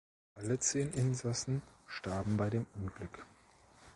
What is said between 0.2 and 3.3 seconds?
Alle zehn Insassen starben bei dem Unglück.